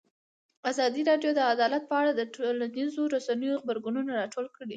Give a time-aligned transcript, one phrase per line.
[0.71, 4.69] ازادي راډیو د عدالت په اړه د ټولنیزو رسنیو غبرګونونه راټول کړي.